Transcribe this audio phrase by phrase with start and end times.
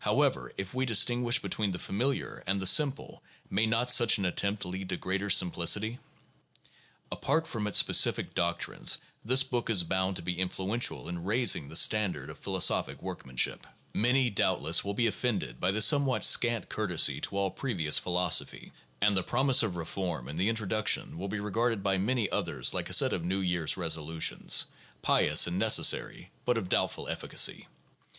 [0.00, 4.66] However, if we distinguish between the familiar and the simple, may not such an attempt
[4.66, 5.98] lead to greater simplicity?
[7.10, 11.66] Apart from its specific doctrines this book is bound to be influen tial in raising
[11.68, 13.66] the standard of philosophic workmanship.
[13.94, 15.06] Many, 214 THE JOURNAL OF PHILOSOPHY doubtless, will be
[15.46, 20.28] offended by the somewhat scant courtesy to all previous philosophy; and the promises of reform
[20.28, 23.78] in the introduction will be regarded by many others like a set of New Year's
[23.78, 24.66] resolutions,
[25.00, 27.66] pious and necessary, but of doubtful efficacy.